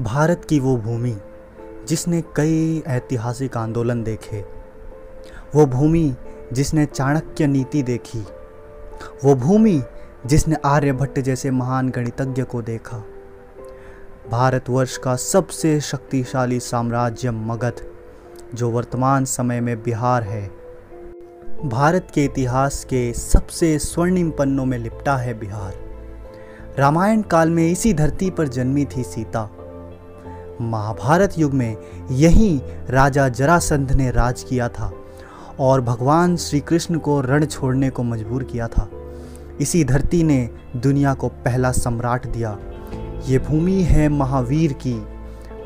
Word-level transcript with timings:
भारत 0.00 0.44
की 0.44 0.60
वो 0.60 0.76
भूमि 0.76 1.16
जिसने 1.88 2.22
कई 2.36 2.82
ऐतिहासिक 2.86 3.56
आंदोलन 3.56 4.02
देखे, 4.02 4.44
वो 5.54 5.66
भूमि 5.66 6.14
जिसने 6.52 6.86
चाणक्य 6.86 7.46
नीति 7.46 7.82
देखी, 7.82 8.20
वो 9.24 9.34
भूमि 9.34 9.82
जिसने 10.26 10.56
आर्यभट्ट 10.64 11.18
जैसे 11.18 11.50
महान 11.50 11.88
गणितज्ञ 11.88 12.42
को 12.42 12.62
देखा। 12.62 12.96
भारतवर्ष 14.30 14.96
का 14.96 15.16
सबसे 15.16 15.80
शक्तिशाली 15.80 16.60
साम्राज्य 16.60 17.30
मगध, 17.30 17.84
जो 18.54 18.70
वर्तमान 18.70 19.24
समय 19.24 19.60
में 19.60 19.82
बिहार 19.82 20.22
है, 20.22 20.50
भारत 21.64 22.08
के 22.14 22.24
इतिहास 22.24 22.84
के 22.84 23.12
सबसे 23.12 23.78
स्वर्णिम 23.78 24.30
पन्नों 24.30 24.64
में 24.64 24.78
लिपटा 24.78 25.16
है 25.16 25.38
बिहार। 25.38 25.74
रामायण 26.78 27.22
काल 27.22 27.50
में 27.50 27.70
इसी 27.70 27.94
धरती 27.94 28.30
पर 28.30 28.48
जन्मी 28.48 28.84
थी 28.84 29.02
सीता। 29.02 29.50
महाभारत 30.60 31.34
युग 31.38 31.54
में 31.54 31.76
यही 32.10 32.62
राजा 32.90 33.28
जरासंध 33.28 33.92
ने 33.92 34.10
राज 34.10 34.42
किया 34.42 34.68
था 34.68 34.92
और 35.60 35.80
भगवान 35.80 36.36
श्री 36.36 36.60
कृष्ण 36.60 36.98
को 36.98 37.20
रण 37.20 37.46
छोड़ने 37.46 37.90
को 37.90 38.02
मजबूर 38.02 38.44
किया 38.44 38.68
था। 38.68 38.88
इसी 39.60 39.84
धरती 39.84 40.22
ने 40.22 40.50
दुनिया 40.76 41.14
को 41.14 41.28
पहला 41.28 41.72
सम्राट 41.72 42.26
दिया। 42.26 42.58
ये 43.26 43.38
भूमि 43.38 43.82
है 43.82 44.08
महावीर 44.08 44.72
की, 44.72 44.94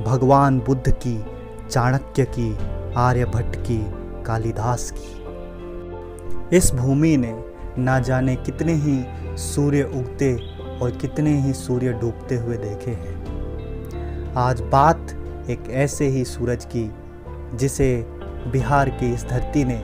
भगवान 0.05 0.61
बुद्ध 0.61 0.91
की, 0.91 1.25
चाणक्य 1.71 2.25
की, 2.25 2.59
आर्यभट्ट 2.97 3.57
की, 3.57 3.85
कालिदास 4.23 4.93
की। 4.97 6.57
इस 6.57 6.73
भूमि 6.73 7.17
ने 7.17 7.45
ना 7.79 7.99
जाने 7.99 8.37
कितने 8.37 8.75
ही 8.75 9.05
सूर्य 9.37 9.83
उगते 9.83 10.35
और 10.83 10.91
कितने 10.91 11.41
ही 11.41 11.53
सूर्य 11.53 11.93
डूबते 11.93 12.37
हुए 12.37 12.57
देखे 12.57 12.91
हैं। 12.91 13.24
आज 14.37 14.61
बात 14.61 15.11
एक 15.51 15.69
ऐसे 15.71 16.07
ही 16.07 16.25
सूरज 16.25 16.65
की, 16.65 16.91
जिसे 17.57 18.07
बिहार 18.53 18.89
की 18.91 19.13
इस 19.15 19.25
धरती 19.25 19.65
ने 19.65 19.77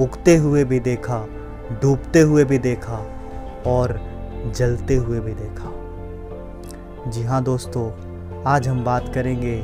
उगते 0.00 0.36
हुए 0.36 0.62
भी 0.64 0.78
देखा, 0.80 1.18
डूबते 1.82 2.20
हुए 2.20 2.44
भी 2.44 2.58
देखा 2.58 2.98
और 3.66 3.98
जलते 4.56 4.96
हुए 4.96 5.20
भी 5.20 5.32
देखा। 5.34 7.10
जी 7.10 7.22
हाँ 7.22 7.42
दोस्तों, 7.42 7.90
आज 8.44 8.68
हम 8.68 8.84
बात 8.84 9.10
करेंगे 9.14 9.56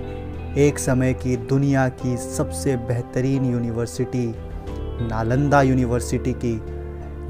एक 0.66 0.78
समय 0.78 1.14
की 1.14 1.36
दुनिया 1.36 1.88
की 1.88 2.16
सबसे 2.16 2.76
बेहतरीन 2.76 3.44
यूनिवर्सिटी, 3.44 4.26
नालंदा 5.08 5.62
यूनिवर्सिटी 5.62 6.32
की, 6.44 6.60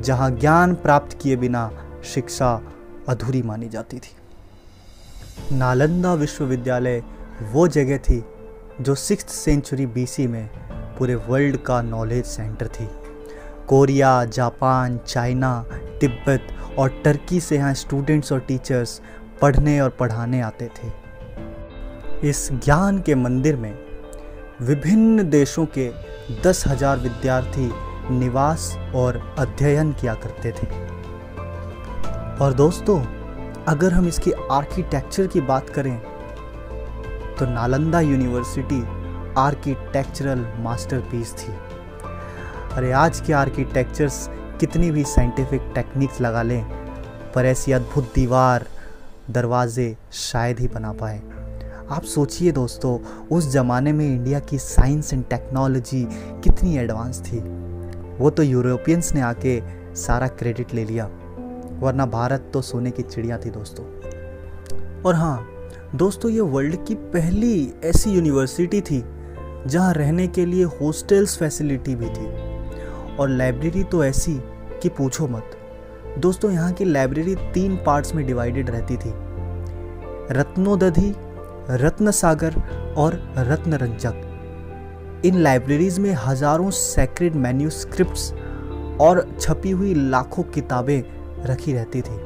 जहाँ 0.03 0.31
ज्ञान 0.31 0.75
प्राप्त 0.75 1.19
किए 1.23 1.37
बिना 1.37 1.71
शिक्षा 2.15 2.61
अधूरी 3.09 3.43
मानी 3.43 3.69
जाती 3.69 3.99
थी। 3.99 4.17
नालंदा 5.53 6.15
विश्वविद्यालय 6.15 7.03
वो 7.53 7.67
जगह 7.69 7.99
थी 7.99 8.23
जो 8.81 8.95
सिक्स 8.95 9.35
सेंचुरी 9.35 9.87
बीसी 9.87 10.27
में 10.27 10.49
पूरे 10.99 11.15
वर्ल्ड 11.15 11.57
का 11.57 11.81
नॉलेज 11.83 12.25
सेंटर 12.25 12.67
थी। 12.67 12.89
कोरिया, 13.69 14.25
जापान, 14.25 14.99
चाइना, 14.99 15.65
तिब्बत 16.01 16.47
और 16.79 17.01
टर्की 17.05 17.41
से 17.41 17.57
यहाँ 17.57 17.75
स्टूडेंट्स 17.75 18.33
और 18.33 18.41
टीचर्स 18.41 19.01
पढ़ने 19.43 19.81
और 19.81 19.91
पढ़ाने 19.91 20.41
आते 20.41 20.69
थे। 20.77 20.91
इस 22.29 22.49
ज्ञान 22.55 23.01
के 23.01 23.15
मंदिर 23.15 23.57
में 23.57 23.75
विभिन्न 24.61 25.29
देशों 25.31 25.67
के 25.79 25.91
दस 26.45 26.67
हज़ार 26.67 26.99
विद्यार्थी 26.99 27.71
निवास 28.11 28.77
और 28.95 29.17
अध्ययन 29.39 29.93
किया 29.93 30.15
करते 30.15 30.53
थे। 30.53 30.67
और 32.45 32.55
दोस्तों 32.55 33.01
अगर 33.69 33.93
हम 33.93 34.07
इसकी 34.09 34.31
आर्किटेक्चर 34.51 35.27
की 35.27 35.41
बात 35.41 35.69
करें 35.71 35.99
तो 37.39 37.47
नालंदा 37.47 38.01
यूनिवर्सिटी 38.01 38.81
आर्किटेक्चरल 39.39 40.45
मास्टरपीस 40.61 41.35
थी। 41.35 41.53
अरे 42.77 42.91
आज 42.93 43.21
के 43.21 43.33
आर्किटेक्चर्स 43.33 44.29
कितनी 44.61 44.91
भी 44.91 45.05
साइंटिफिक 45.05 45.71
टेक्निक्स 45.75 46.21
लगा 46.21 46.43
लें, 46.43 46.65
पर 47.35 47.47
ऐसी 47.47 47.73
अद्भुत 47.73 48.13
दीवार, 48.15 48.67
दरवाजे 49.31 49.97
शायद 50.13 50.61
ही 50.61 50.69
बना 50.69 50.93
पाए। 50.93 51.23
आप 51.91 52.03
सोचिए 52.05 52.53
दोस्तों, 52.53 52.99
उस 53.29 53.51
ज़माने 53.53 53.93
में 53.93 54.07
इंडिया 54.07 54.41
की 54.41 54.59
साइंस 54.59 55.13
एंड 55.15 55.25
टेक्नोलॉजी 55.31 56.05
कितनी 56.45 56.77
एडवांस 56.79 57.23
थी। 57.23 57.41
वो 58.19 58.31
तो 58.31 58.43
यूरोपियंस 58.43 59.13
ने 59.15 59.21
आके 59.21 59.61
सारा 59.97 60.29
क्रेडिट 60.29 60.75
ले 60.75 60.85
लिया। 60.85 61.11
वरना 61.83 62.07
भारत 62.07 62.51
तो 62.53 62.61
सोने 62.63 62.91
की 62.91 63.03
चिड़िया 63.03 63.39
थी 63.39 63.51
दोस्तों। 63.51 63.85
और 65.03 65.15
हाँ 65.15 65.49
दोस्तों, 65.95 66.31
ये 66.31 66.41
वर्ल्ड 66.41 66.77
की 66.87 66.95
पहली 66.95 67.73
ऐसी 67.85 68.11
यूनिवर्सिटी 68.11 68.81
थी, 68.81 69.03
जहाँ 69.67 69.93
रहने 69.95 70.27
के 70.29 70.45
लिए 70.47 70.65
हॉस्टल्स 70.81 71.37
फैसिलिटी 71.39 71.95
भी 71.95 72.09
थी। 72.09 72.27
और 73.17 73.29
लाइब्रेरी 73.29 73.83
तो 73.85 74.05
ऐसी 74.05 74.39
कि 74.83 74.89
पूछो 74.89 75.27
मत। 75.29 75.57
दोस्तों, 76.19 76.51
यहाँ 76.51 76.73
की 76.73 76.85
लाइब्रेरी 76.85 77.35
तीन 77.55 77.77
पार्ट्स 77.77 78.15
में 78.15 78.25
डिवाइडेड 78.27 78.71
रहती 78.71 78.97
थी। 78.97 79.13
रत्नोदधि 80.31 81.15
रत्न 81.73 82.11
सागर 82.11 82.55
और 82.97 83.15
रत्न 83.39 83.75
रंजक 83.75 85.23
इन 85.25 85.37
लाइब्रेरीज 85.37 85.99
में 85.99 86.13
हज़ारों 86.19 86.71
सेक्रेड 86.71 87.35
मैन्यूस्क्रिप्ट्स 87.37 88.33
और 89.01 89.27
छपी 89.41 89.71
हुई 89.71 89.95
लाखों 89.95 90.43
किताबें 90.45 91.03
रखी 91.47 91.73
रहती 91.73 92.03
थी। 92.03 92.19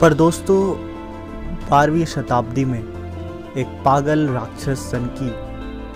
पर 0.00 0.14
दोस्तों, 0.14 0.74
बारहवीं 1.70 2.04
शताब्दी 2.04 2.64
में 2.64 2.80
एक 3.56 3.82
पागल 3.84 4.28
राक्षस 4.28 4.78
सन 4.78 5.06
की 5.22 5.46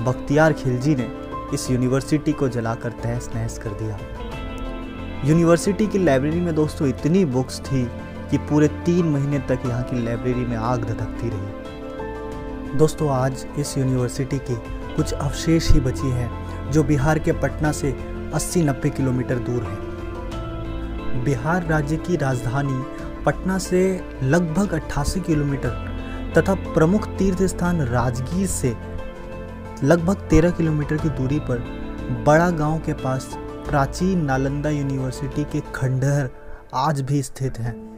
बख्तियार 0.05 0.53
खिलजी 0.53 0.95
ने 0.95 1.09
इस 1.55 1.71
यूनिवर्सिटी 1.71 2.33
को 2.33 2.49
जलाकर 2.49 2.91
तहस 2.91 3.31
नहस 3.35 3.59
कर 3.59 3.71
दिया। 3.71 3.99
यूनिवर्सिटी 5.25 5.87
की 5.87 5.99
लाइब्रेरी 5.99 6.41
में 6.41 6.55
दोस्तों 6.55 6.89
इतनी 6.89 7.25
बुक्स 7.25 7.61
थी 7.61 7.91
कि 8.31 8.39
पूरे 8.39 8.69
तीन 8.69 9.07
महीने 9.07 9.39
तक 9.39 9.59
यहाँ 9.67 9.83
की 9.83 10.05
लाइब्रेरी 10.05 10.41
में 10.41 10.57
आग 10.57 10.85
धधकती 10.85 11.29
रही। 11.29 12.79
दोस्तों, 12.79 13.11
आज 13.11 13.47
इस 13.59 13.79
यूनिवर्सिटी 13.79 14.39
की 14.39 14.55
कुछ 14.97 15.13
अवशेष 15.13 15.71
ही 15.71 15.81
बची 15.81 16.11
है, 16.11 16.31
जो 16.71 16.85
बिहार 16.85 17.19
के 17.19 17.33
पटना 17.33 17.73
से 17.73 17.97
80-90 18.35 18.91
किलोमीटर 18.91 19.39
दूर 19.39 19.63
है। 19.63 19.90
बिहार 21.25 21.67
राज्य 21.67 21.97
की 21.97 22.17
राजधानी 22.17 22.83
पटना 23.25 23.59
से 23.59 24.01
लगभग 24.23 24.75
88 24.75 25.21
किलोमीटर 25.21 25.91
तथा 26.39 26.55
प्रमुख 26.55 27.09
तीर्थ 27.09 27.43
स्थान 27.43 27.83
राजगीर 27.83 28.47
से 28.47 28.77
लगभग 29.85 30.29
13 30.29 30.57
किलोमीटर 30.57 30.97
की 30.97 31.09
दूरी 31.09 31.39
पर 31.39 31.59
बड़ा 32.27 32.51
गाँव 32.51 32.79
के 32.79 32.93
पास 32.93 33.39
प्राचीन 33.69 34.25
नालंदा 34.25 34.71
यूनिवर्सिटी 34.71 35.45
के 35.45 35.61
खंडहर 35.61 36.31
आज 36.75 37.01
भी 37.01 37.23
स्थित 37.23 37.59
हैं। 37.59 37.91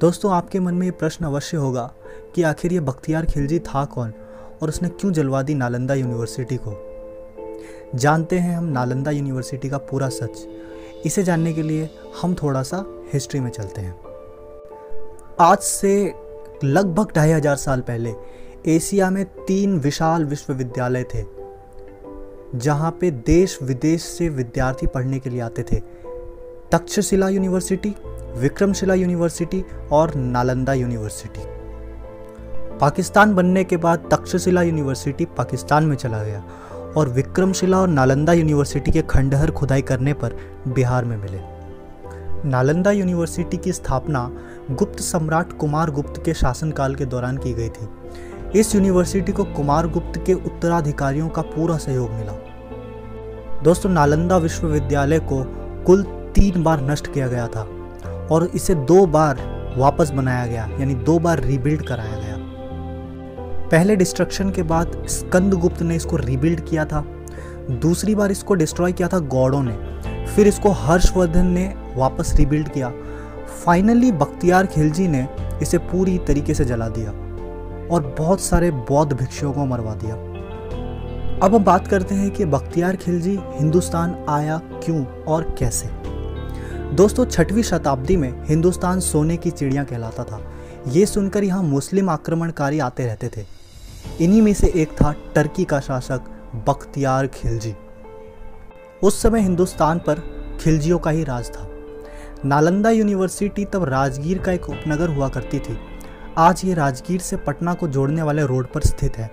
दोस्तों, 0.00 0.32
आपके 0.32 0.60
मन 0.60 0.74
में 0.74 0.86
ये 0.86 0.90
प्रश्न 0.90 1.24
अवश्य 1.24 1.56
होगा 1.56 1.92
कि 2.34 2.42
आखिर 2.42 2.72
ये 2.72 2.80
बख्तियार 2.80 3.26
खिलजी 3.26 3.58
था 3.58 3.84
कौन 3.84 4.12
और 4.62 4.68
उसने 4.68 4.88
क्यों 4.88 5.12
जलवा 5.12 5.42
दी 5.42 5.54
नालंदा 5.54 5.94
यूनिवर्सिटी 5.94 6.56
को? 6.56 6.86
जानते 7.94 8.38
हैं 8.38 8.56
हम 8.56 8.64
नालंदा 8.64 9.10
यूनिवर्सिटी 9.10 9.68
का 9.68 9.78
पूरा 9.78 10.08
सच 10.08 10.48
इसे 11.06 11.22
जानने 11.22 11.52
के 11.52 11.62
लिए 11.62 11.88
हम 12.22 12.34
थोड़ा 12.34 12.62
सा 12.62 12.84
हिस्ट्री 13.12 13.40
में 13.40 13.50
चलते 13.50 13.80
हैं। 13.80 13.94
आज 15.40 15.58
से 15.58 15.92
लगभग 16.64 17.12
ढाई 17.16 17.30
हज़ार 17.30 17.56
साल 17.56 17.80
पहले 17.80 18.14
एशिया 18.68 19.10
में 19.10 19.24
तीन 19.46 19.78
विशाल 19.80 20.24
विश्वविद्यालय 20.24 21.04
थे, 21.14 21.24
जहाँ 22.56 22.90
पे 23.00 23.10
देश 23.10 23.58
विदेश 23.62 24.02
से 24.02 24.28
विद्यार्थी 24.28 24.86
पढ़ने 24.86 25.18
के 25.18 25.30
लिए 25.30 25.40
आते 25.40 25.62
थे। 25.62 25.80
तक्षशिला 26.72 27.28
यूनिवर्सिटी, 27.28 27.94
विक्रमशिला 28.36 28.94
यूनिवर्सिटी 28.94 29.64
और 29.92 30.14
नालंदा 30.14 30.72
यूनिवर्सिटी। 30.74 31.44
पाकिस्तान 32.78 33.34
बनने 33.34 33.64
के 33.64 33.76
बाद 33.76 34.08
तक्षशिला 34.12 34.62
यूनिवर्सिटी 34.62 35.24
पाकिस्तान 35.38 35.84
में 35.84 35.96
चला 35.96 36.22
गया 36.24 36.44
और 36.96 37.08
विक्रमशिला 37.08 37.80
और 37.80 37.88
नालंदा 37.88 38.32
यूनिवर्सिटी 38.32 38.92
के 38.92 39.02
खंडहर 39.02 39.50
खुदाई 39.50 39.82
करने 39.82 40.12
पर 40.12 40.36
बिहार 40.68 41.04
में 41.04 41.16
मिले। 41.16 41.40
नालंदा 42.48 42.90
यूनिवर्सिटी 42.90 43.56
की 43.56 43.72
स्थापना 43.72 44.30
गुप्त 44.70 45.00
सम्राट 45.00 45.52
कुमार 45.52 45.90
गुप्त 45.90 46.22
के 46.24 46.34
शासनकाल 46.34 46.94
के 46.94 47.04
दौरान 47.04 47.36
की 47.36 47.52
गई 47.52 47.68
थी। 47.68 47.88
इस 48.60 48.74
यूनिवर्सिटी 48.74 49.32
को 49.32 49.44
कुमार 49.44 49.88
गुप्त 49.88 50.20
के 50.26 50.34
उत्तराधिकारियों 50.34 51.28
का 51.28 51.42
पूरा 51.42 51.76
सहयोग 51.76 52.10
मिला। 52.10 52.32
दोस्तों, 53.64 53.90
नालंदा 53.90 54.36
विश्वविद्यालय 54.36 55.18
को 55.18 55.44
कुल 55.86 56.02
तीन 56.34 56.62
बार 56.62 56.90
नष्ट 56.90 57.12
किया 57.14 57.28
गया 57.28 57.46
था 57.46 57.62
और 58.32 58.50
इसे 58.54 58.74
दो 58.74 59.06
बार 59.06 59.38
वापस 59.76 60.10
बनाया 60.10 60.46
गया, 60.46 60.68
यानी 60.80 60.94
दो 60.94 61.18
बार 61.18 61.40
रीबिल्ड 61.40 61.82
कराया 61.82 62.16
गया। 62.16 62.29
पहले 63.70 63.96
डिस्ट्रक्शन 63.96 64.50
के 64.50 64.62
बाद 64.62 64.92
स्कंदगुप्त 65.08 65.82
ने 65.82 65.96
इसको 65.96 66.16
रीबिल्ड 66.16 66.60
किया 66.60 66.84
था। 66.84 67.04
दूसरी 67.70 68.14
बार 68.14 68.30
इसको 68.30 68.54
डिस्ट्रॉय 68.54 68.92
किया 68.92 69.08
था 69.08 69.18
गौड़ों 69.18 69.62
ने। 69.62 70.26
फिर 70.26 70.48
इसको 70.48 70.70
हर्षवर्धन 70.70 71.46
ने 71.46 71.66
वापस 71.96 72.34
रिबिल्ड 72.36 72.68
किया। 72.68 72.92
फाइनली 73.64 74.10
बख्तियार 74.12 74.66
खिलजी 74.66 75.06
ने 75.08 75.26
इसे 75.62 75.78
पूरी 75.78 76.16
तरीके 76.18 76.54
से 76.54 76.64
जला 76.64 76.88
दिया 76.88 77.10
और 77.86 78.14
बहुत 78.18 78.40
सारे 78.40 78.70
बौद्ध 78.70 79.12
भिक्षुओं 79.12 79.52
को 79.52 79.66
मरवा 79.66 79.94
दिया। 79.94 80.14
अब 81.42 81.54
हम 81.54 81.64
बात 81.64 81.86
करते 81.88 82.14
हैं 82.14 82.30
कि 82.30 82.44
बख्तियार 82.44 82.96
खिलजी 82.96 83.38
हिंदुस्तान 83.52 84.16
आया 84.28 84.60
क्यों 84.84 85.04
और 85.24 85.54
कैसे? 85.58 85.88
दोस्तों, 86.94 87.24
छठवीं 87.24 87.62
शताब्दी 87.62 88.16
में 88.16 88.32
हिंदुस्तान 88.46 89.00
सोने 89.00 89.36
की 89.36 89.50
चिड़िया 89.50 89.84
कहलाता 89.84 90.24
था। 90.24 90.40
ये 90.88 91.06
सुनकर 91.06 91.44
यहाँ 91.44 91.62
मुस्लिम 91.62 92.10
आक्रमणकारी 92.10 92.78
आते 92.78 93.06
रहते 93.06 93.28
थे। 93.28 93.59
इन्हीं 94.20 94.42
में 94.42 94.54
से 94.54 94.72
एक 94.74 94.92
था 94.92 95.14
टर्की 95.34 95.64
का 95.64 95.80
शासक 95.80 96.20
बख्तियार 96.68 97.26
खिलजी। 97.26 97.74
उस 99.02 99.22
समय 99.22 99.40
हिंदुस्तान 99.40 99.98
पर 99.98 100.22
खिलजियों 100.60 100.98
का 100.98 101.10
ही 101.10 101.24
राज 101.24 101.50
था। 101.50 101.68
नालंदा 102.44 102.90
यूनिवर्सिटी 102.90 103.64
तब 103.64 103.84
राजगीर 103.84 104.38
का 104.38 104.52
एक 104.52 104.68
उपनगर 104.70 105.08
हुआ 105.08 105.28
करती 105.28 105.58
थी। 105.58 105.78
आज 106.38 106.62
ये 106.64 106.74
राजगीर 106.74 107.20
से 107.20 107.36
पटना 107.36 107.74
को 107.74 107.88
जोड़ने 107.88 108.22
वाले 108.22 108.46
रोड 108.46 108.66
पर 108.66 108.80
स्थित 108.80 109.16
है। 109.16 109.30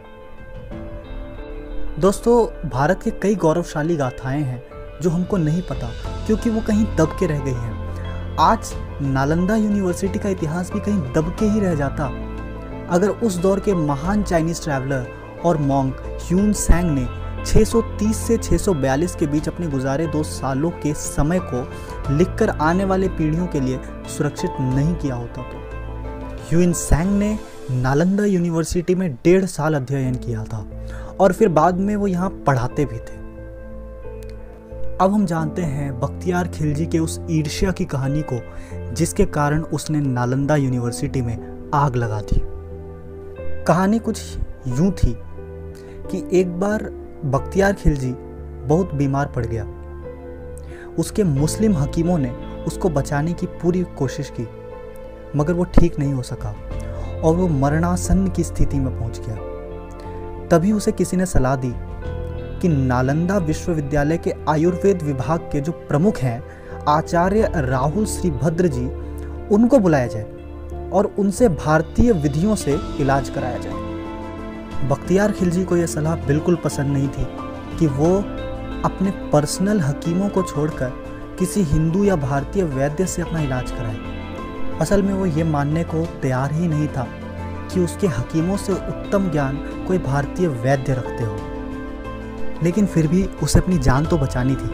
दोस्तों, 1.99 2.69
भारत 2.69 3.03
के 3.03 3.11
कई 3.11 3.35
गौरवशाली 3.35 3.95
गाथाएँ 3.95 4.41
हैं 4.41 4.63
जो 5.01 5.09
हमको 5.09 5.37
नहीं 5.37 5.61
पता, 5.61 5.89
क्योंकि 6.25 6.49
वो 6.49 6.61
कहीं 6.61 6.85
दब 6.95 7.17
के 7.19 7.27
रह 7.27 7.39
गई 7.39 7.51
हैं। 7.51 8.35
आज 8.39 8.71
नालंदा 9.01 9.55
यूनिवर्सिटी 9.55 10.19
का 10.19 10.29
इतिहास 10.29 10.71
भी 10.71 10.79
कहीं 10.79 11.13
दब 11.13 11.35
के 11.39 11.45
ही 11.45 11.59
रह 11.59 11.75
जाता। 11.75 12.26
अगर 12.89 13.09
उस 13.09 13.35
दौर 13.35 13.59
के 13.59 13.73
महान 13.73 14.23
चाइनीज़ 14.23 14.63
ट्रैवलर 14.63 15.07
और 15.45 15.57
मॉन्क 15.57 16.19
ह्यून 16.23 16.53
सैंग 16.53 16.91
ने 16.91 17.07
630 17.45 18.13
से 18.13 18.37
642 18.37 19.15
के 19.15 19.27
बीच 19.27 19.47
अपने 19.47 19.67
गुजारे 19.67 20.07
दो 20.07 20.23
सालों 20.23 20.69
के 20.69 20.93
समय 20.93 21.39
को 21.43 21.61
लिखकर 22.17 22.49
आने 22.49 22.85
वाले 22.85 23.07
पीढ़ियों 23.07 23.47
के 23.47 23.59
लिए 23.59 23.79
सुरक्षित 24.17 24.51
नहीं 24.59 24.95
किया 24.95 25.15
होता 25.15 25.41
तो। 25.41 25.57
ह्यून 26.49 26.73
सैंग 26.73 27.19
ने 27.19 27.39
नालंदा 27.71 28.25
यूनिवर्सिटी 28.25 28.95
में 28.95 29.13
डेढ़ 29.13 29.45
साल 29.45 29.73
अध्ययन 29.73 30.15
किया 30.15 30.43
था 30.43 30.65
और 31.19 31.33
फिर 31.33 31.49
बाद 31.49 31.75
में 31.75 31.95
वो 31.95 32.07
यहाँ 32.07 32.29
पढ़ाते 32.29 32.85
भी 32.85 32.97
थे। 32.97 33.17
अब 35.01 35.13
हम 35.13 35.25
जानते 35.25 35.61
हैं 35.61 35.99
बख्तियार 35.99 36.47
खिलजी 36.47 36.85
के 36.85 36.99
उस 36.99 37.21
ईर्ष्या 37.29 37.71
की 37.71 37.85
कहानी 37.85 38.21
को, 38.33 38.39
जिसके 38.93 39.25
कारण 39.25 39.61
उसने 39.61 39.99
नालंदा 39.99 40.55
यूनिवर्सिटी 40.55 41.21
में 41.21 41.71
आग 41.73 41.95
लगा 41.95 42.21
दी। 42.21 42.46
कहानी 43.67 43.97
कुछ 43.99 44.19
यूँ 44.67 44.91
थी 44.91 45.13
कि 46.11 46.23
एक 46.39 46.59
बार 46.59 46.83
बख्तियार 47.25 47.73
खिलजी 47.73 48.11
बहुत 48.67 48.93
बीमार 48.93 49.27
पड़ 49.27 49.45
गया। 49.45 49.63
उसके 50.99 51.23
मुस्लिम 51.23 51.75
हकीमों 51.77 52.17
ने 52.17 52.29
उसको 52.67 52.89
बचाने 52.89 53.33
की 53.33 53.45
पूरी 53.61 53.83
कोशिश 53.97 54.29
की, 54.29 54.47
मगर 55.35 55.53
वो 55.53 55.63
ठीक 55.63 55.99
नहीं 55.99 56.13
हो 56.13 56.21
सका 56.21 56.55
और 57.23 57.35
वो 57.35 57.47
मरणासन 57.47 58.27
की 58.27 58.43
स्थिति 58.43 58.79
में 58.79 58.99
पहुँच 58.99 59.19
गया। 59.27 60.47
तभी 60.47 60.71
उसे 60.71 60.91
किसी 60.91 61.17
ने 61.17 61.25
सलाह 61.25 61.55
दी 61.55 61.73
कि 62.61 62.67
नालंदा 62.67 63.37
विश्वविद्यालय 63.37 64.17
के 64.17 64.33
आयुर्वेद 64.49 65.03
विभाग 65.03 65.49
के 65.51 65.61
जो 65.61 65.71
प्रमुख 65.71 66.17
हैं, 66.17 66.43
आचार्य 66.87 67.51
राहुल 67.55 68.05
श्रीभद्र 68.05 68.67
जी, 68.67 68.85
उनको 69.55 69.79
बुलाया 69.79 70.07
जाए। 70.07 70.36
और 70.93 71.13
उनसे 71.19 71.49
भारतीय 71.49 72.11
विधियों 72.13 72.55
से 72.55 72.79
इलाज 72.99 73.29
कराया 73.29 73.57
जाए। 73.57 74.87
बख्तियार 74.89 75.31
खिलजी 75.31 75.63
को 75.63 75.77
यह 75.77 75.85
सलाह 75.85 76.15
बिल्कुल 76.15 76.55
पसंद 76.55 76.93
नहीं 76.93 77.07
थी 77.07 77.27
कि 77.79 77.87
वो 77.87 78.15
अपने 78.85 79.11
पर्सनल 79.31 79.79
हकीमों 79.81 80.29
को 80.29 80.43
छोड़कर 80.43 80.91
किसी 81.39 81.61
हिंदू 81.63 82.03
या 82.03 82.15
भारतीय 82.15 82.63
वैद्य 82.63 83.05
से 83.05 83.21
अपना 83.21 83.41
इलाज 83.41 83.71
कराए। 83.71 84.77
असल 84.81 85.01
में 85.03 85.13
वो 85.13 85.25
ये 85.25 85.43
मानने 85.43 85.83
को 85.83 86.05
तैयार 86.21 86.53
ही 86.53 86.67
नहीं 86.67 86.87
था 86.87 87.07
कि 87.73 87.79
उसके 87.79 88.07
हकीमों 88.07 88.57
से 88.57 88.73
उत्तम 88.73 89.29
ज्ञान 89.31 89.57
कोई 89.87 89.97
भारतीय 89.97 90.47
वैद्य 90.47 90.93
रखते 90.93 91.23
हो। 91.23 91.37
लेकिन 92.63 92.85
फिर 92.85 93.07
भी 93.07 93.23
उसे 93.43 93.59
अपनी 93.59 93.77
जान 93.77 94.05
तो 94.05 94.17
बचानी 94.17 94.55
थी, 94.55 94.69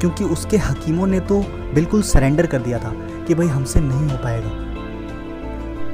क्योंकि 0.00 0.24
उसके 0.24 0.56
हकीमों 0.56 1.06
ने 1.06 1.20
तो 1.20 1.40
बिल्कुल 1.74 2.02
सरेंडर 2.02 2.46
कर 2.46 2.58
दिया 2.58 2.78
था 2.78 2.92
कि 3.24 3.34
भाई 3.34 3.46
हमसे 3.46 3.80
नहीं 3.80 4.08
हो 4.08 4.16
पाएगा। 4.16 4.50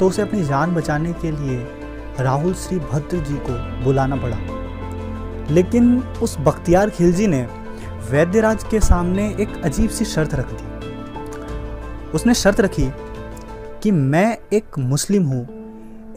तो 0.00 0.08
उसे 0.08 0.22
अपनी 0.22 0.42
जान 0.44 0.74
बचाने 0.74 1.12
के 1.12 1.30
लिए 1.30 1.66
राहुल 2.20 2.54
श्री 2.54 2.78
भद्र 2.78 3.18
जी 3.18 3.36
को 3.40 3.84
बुलाना 3.84 4.16
पड़ा। 4.16 4.38
लेकिन 5.50 5.98
उस 6.22 6.36
बख्तियार 6.40 6.90
खिलजी 6.90 7.26
ने 7.26 7.42
वैद्यराज 8.10 8.64
के 8.64 8.80
सामने 8.80 9.28
एक 9.40 9.60
अजीब 9.64 9.90
सी 9.90 10.04
शर्त 10.04 10.34
रख 10.34 10.52
दी। 10.52 12.12
उसने 12.12 12.34
शर्त 12.34 12.60
रखी 12.60 12.88
कि 13.82 13.90
मैं 13.90 14.38
एक 14.52 14.78
मुस्लिम 14.78 15.24
हूँ, 15.24 15.46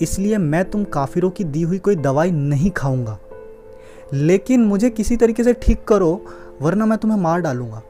इसलिए 0.01 0.37
मैं 0.37 0.63
तुम 0.69 0.83
काफिरों 0.83 1.29
की 1.29 1.43
दी 1.43 1.61
हुई 1.61 1.77
कोई 1.77 1.95
दवाई 1.95 2.31
नहीं 2.31 2.71
खाऊँगा। 2.71 3.17
लेकिन 4.13 4.65
मुझे 4.65 4.89
किसी 4.89 5.17
तरीके 5.17 5.43
से 5.43 5.53
ठीक 5.53 5.83
करो, 5.83 6.21
वरना 6.61 6.85
मैं 6.85 6.97
तुम्हें 6.97 7.19
मार 7.19 7.41
डालूँगा। 7.41 7.81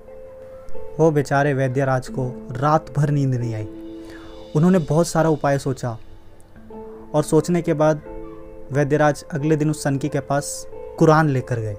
वो 0.99 1.11
बेचारे 1.11 1.53
वैद्यराज 1.53 2.07
को 2.07 2.27
रात 2.51 2.93
भर 2.97 3.09
नींद 3.09 3.35
नहीं 3.35 3.53
आई। 3.55 3.67
उन्होंने 4.55 4.79
बहुत 4.79 5.07
सारा 5.07 5.29
उपाय 5.29 5.57
सोचा 5.57 5.97
और 7.13 7.23
सोचने 7.23 7.61
के 7.61 7.73
बाद 7.73 8.01
वैद्यराज 8.71 9.23
अगले 9.31 9.55
दिन 9.55 9.69
उस 9.69 9.83
सनकी 9.83 10.09
के 10.09 10.19
पास 10.19 10.67
कुरान 10.99 11.29
लेकर 11.29 11.59
गए 11.59 11.77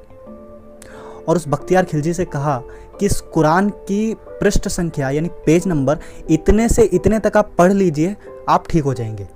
और 1.28 1.36
उस 1.36 1.48
बख्तियार 1.48 1.84
खिलजी 1.84 2.14
से 2.14 2.24
कहा 2.24 2.62
कि 3.00 3.06
इस 3.06 3.20
कुरान 3.20 3.68
की 3.70 4.14
पृष्ठ 4.18 4.68
संख्या, 4.68 5.10
यानी 5.10 5.28
पेज 5.28 5.66
नंबर, 5.66 5.98
इतने 6.30 6.68
से 6.68 6.82
इतने 6.82 7.18
तक 7.18 7.36
आप 7.36 7.54
पढ़ 7.58 7.72
लीजिए, 7.72 8.16
आप 8.48 8.68
ठीक 8.68 8.84
हो 8.84 8.94
जाएँगे। 8.94 9.28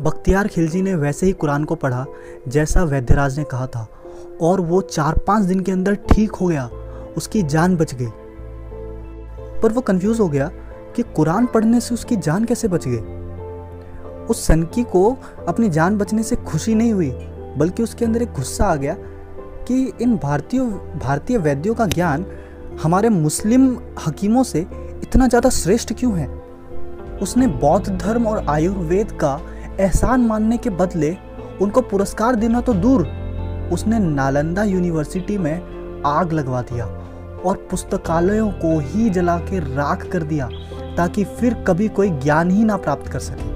बख्तियार 0.00 0.48
खिलजी 0.48 0.82
ने 0.82 0.94
वैसे 0.94 1.26
ही 1.26 1.32
कुरान 1.32 1.64
को 1.64 1.74
पढ़ा 1.74 2.04
जैसा 2.48 2.82
वैद्यराज 2.82 3.38
ने 3.38 3.44
कहा 3.44 3.66
था 3.66 3.86
और 4.40 4.60
वो 4.60 4.80
चार 4.80 5.18
पाँच 5.18 5.44
दिन 5.44 5.60
के 5.60 5.72
अंदर 5.72 5.94
ठीक 5.94 6.32
हो 6.32 6.46
गया, 6.46 6.70
उसकी 7.16 7.42
जान 7.42 7.76
बच 7.76 7.94
गई। 7.94 8.10
पर 9.62 9.72
वो 9.72 9.80
कंफ्यूज 9.80 10.20
हो 10.20 10.28
गया 10.28 10.50
कि 10.96 11.02
कुरान 11.16 11.46
पढ़ने 11.46 11.80
से 11.80 11.94
उसकी 11.94 12.16
जान 12.16 12.44
कैसे 12.44 12.68
बच 12.68 12.86
गई? 12.88 13.14
उस 14.26 14.46
सनकी 14.46 14.82
को 14.82 15.16
अपनी 15.48 15.68
जान 15.68 15.98
बचने 15.98 16.22
से 16.22 16.36
खुशी 16.36 16.74
नहीं 16.74 16.92
हुई, 16.92 17.10
बल्कि 17.58 17.82
उसके 17.82 18.04
अंदर 18.04 18.22
एक 18.22 18.32
गुस्सा 18.32 18.66
आ 18.66 18.76
गया 18.76 18.96
कि 19.68 19.92
इन 20.02 20.16
भारतीय 20.16 20.60
भारतीय 20.96 21.38
वैद्यों 21.38 21.74
का 21.74 21.86
ज्ञान 21.86 22.26
हमारे 22.82 23.08
मुस्लिम 23.08 23.76
हकीमों 24.06 24.42
से 24.42 24.60
इतना 25.02 25.26
ज़्यादा 25.28 25.50
श्रेष्ठ 25.50 25.92
क्यों 25.92 26.16
है? 26.18 26.26
उसने 27.22 27.46
बौद्ध 27.46 27.96
धर्म 27.98 28.26
और 28.26 28.44
आयुर्वेद 28.48 29.12
का 29.12 29.38
एहसान 29.80 30.20
मानने 30.20 30.56
के 30.56 30.70
बदले 30.72 31.16
उनको 31.62 31.80
पुरस्कार 31.80 32.34
देना 32.34 32.60
तो 32.60 32.72
दूर। 32.74 33.06
उसने 33.72 33.98
नालंदा 33.98 34.64
यूनिवर्सिटी 34.64 35.38
में 35.38 36.02
आग 36.06 36.32
लगवा 36.32 36.60
दिया 36.62 36.84
और 37.46 37.66
पुस्तकालयों 37.70 38.50
को 38.54 38.78
ही 38.80 39.08
जला 39.10 39.38
के 39.40 39.58
राख 39.74 40.06
कर 40.06 40.22
दिया। 40.22 40.48
ताकि 40.96 41.24
फिर 41.24 41.54
कभी 41.54 41.88
कोई 41.88 42.10
ज्ञान 42.10 42.50
ही 42.50 42.64
ना 42.64 42.76
प्राप्त 42.76 43.08
कर 43.08 43.18
सके। 43.18 43.54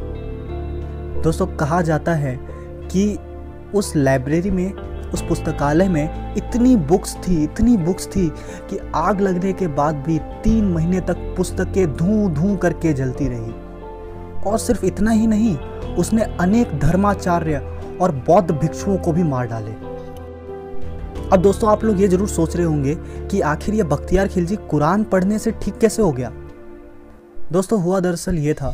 दोस्तों, 1.22 1.46
कहा 1.46 1.80
जाता 1.82 2.14
है 2.14 2.38
कि 2.86 3.18
उस 3.74 3.92
लाइब्रेरी 3.96 4.50
में, 4.50 4.72
उस 5.12 5.22
पुस्तकालय 5.22 5.88
में 5.88 6.34
इतनी 6.36 6.76
बुक्स 6.76 7.16
थी, 7.16 7.42
इतनी 7.44 7.76
बुक्स 7.76 8.06
थी 8.06 8.28
कि 8.70 8.78
आग 8.94 9.20
लगने 9.20 9.52
के 9.52 9.66
बाद 9.66 9.94
भी 9.96 10.18
तीन 10.18 10.64
महीने 10.64 11.00
तक 11.00 11.34
पुस्तकें 11.36 11.96
धू 11.96 12.28
धू 12.28 12.56
करके 12.56 12.92
जलती 12.92 13.28
रही। 13.28 13.52
और 14.50 14.58
सिर्फ़ 14.58 14.84
इतना 14.84 15.10
ही 15.10 15.26
नहीं, 15.26 15.56
उसने 15.96 16.22
अनेक 16.40 16.78
धर्माचार्य 16.78 17.58
और 18.00 18.12
बौद्ध 18.26 18.50
भिक्षुओं 18.50 18.96
को 18.98 19.12
भी 19.12 19.22
मार 19.22 19.46
डाले। 19.46 19.72
अब 21.32 21.40
दोस्तों, 21.42 21.70
आप 21.70 21.84
लोग 21.84 22.00
ये 22.00 22.08
ज़रूर 22.08 22.28
सोच 22.28 22.56
रहे 22.56 22.66
होंगे 22.66 22.94
कि 23.30 23.40
आखिर 23.40 23.74
ये 23.74 23.82
बख्तियार 23.82 24.28
खिलजी 24.28 24.56
कुरान 24.70 25.04
पढ़ने 25.04 25.38
से 25.38 25.50
ठीक 25.62 25.78
कैसे 25.78 26.02
हो 26.02 26.12
गया? 26.12 26.32
दोस्तों, 27.52 27.80
हुआ 27.82 28.00
दरअसल 28.00 28.38
ये 28.38 28.52
था 28.54 28.70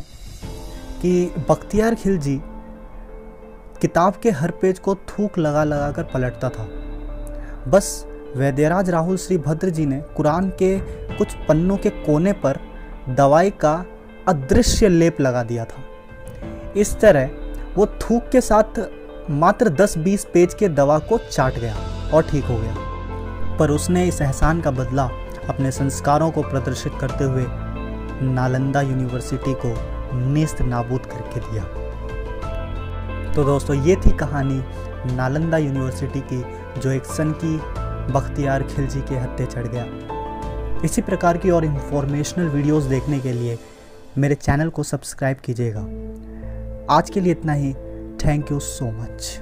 कि 1.01 1.31
बख्तियार 1.49 1.95
खिलजी 1.95 2.41
किताब 3.81 4.13
के 4.23 4.31
हर 4.31 4.51
पेज 4.51 4.79
को 4.79 4.95
थूक 4.95 5.37
लगा 5.37 5.63
लगा 5.63 5.91
कर 5.91 6.03
पलटता 6.03 6.49
था। 6.49 6.67
बस 7.67 8.05
वैद्यराज 8.35 8.89
राहुल 8.89 9.17
श्री 9.17 9.37
भद्र 9.37 9.69
जी 9.69 9.85
ने 9.85 10.01
कुरान 10.17 10.49
के 10.49 10.77
कुछ 11.17 11.33
पन्नों 11.47 11.77
के 11.77 11.89
कोने 11.89 12.33
पर 12.33 12.59
दवाई 13.09 13.49
का 13.49 13.73
अदृश्य 14.27 14.89
लेप 14.89 15.21
लगा 15.21 15.43
दिया 15.43 15.65
था। 15.65 15.83
इस 16.77 16.95
तरह 16.99 17.29
वो 17.75 17.85
थूक 17.85 18.29
के 18.31 18.41
साथ 18.41 18.79
मात्र 19.29 19.69
10-20 19.69 20.25
पेज 20.25 20.53
के 20.53 20.69
दवा 20.69 20.99
को 20.99 21.17
चाट 21.17 21.53
गया 21.53 21.75
और 22.13 22.23
ठीक 22.23 22.45
हो 22.45 22.57
गया। 22.57 22.75
पर 23.57 23.71
उसने 23.71 24.07
इस 24.07 24.21
एहसान 24.21 24.61
का 24.61 24.71
बदला 24.71 25.09
अपने 25.49 25.71
संस्कारों 25.71 26.31
को 26.31 26.41
प्रदर्शित 26.41 26.93
करते 27.01 27.23
हुए 27.23 27.45
नालंदा 28.21 28.81
यूनिवर्सिटी 28.81 29.53
को 29.53 29.73
नेस्त 30.33 30.61
नाबूद 30.61 31.05
करके 31.05 31.39
दिया। 31.39 31.63
तो 33.33 33.43
दोस्तों, 33.43 33.75
ये 33.75 33.95
थी 33.95 34.17
कहानी 34.17 34.63
नालंदा 35.15 35.57
यूनिवर्सिटी 35.57 36.19
की, 36.19 36.43
जो 36.79 36.91
एक 36.91 37.05
सन 37.05 37.31
की 37.31 37.57
बख्तियार 38.13 38.63
खिलजी 38.63 39.01
के 39.01 39.15
हत्थे 39.15 39.45
चढ़ 39.45 39.67
गया। 39.67 39.85
इसी 40.85 41.01
प्रकार 41.01 41.37
की 41.37 41.49
और 41.49 41.65
इन्फॉर्मेशनल 41.65 42.47
वीडियोस 42.47 42.83
देखने 42.83 43.19
के 43.19 43.33
लिए 43.33 43.59
मेरे 44.17 44.35
चैनल 44.35 44.69
को 44.69 44.83
सब्सक्राइब 44.83 45.37
कीजिएगा। 45.37 45.81
आज 46.95 47.09
के 47.09 47.19
लिए 47.19 47.31
इतना 47.31 47.53
ही। 47.53 47.73
Thank 48.25 48.51
you 48.51 48.59
so 48.59 48.85
much 48.85 49.41